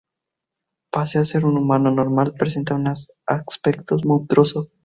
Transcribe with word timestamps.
Pese 0.91 1.19
a 1.19 1.25
ser 1.25 1.45
un 1.45 1.59
humano 1.59 1.91
normal 1.91 2.33
presenta 2.35 2.73
un 2.73 2.87
aspecto 3.27 3.97
monstruoso. 4.03 4.71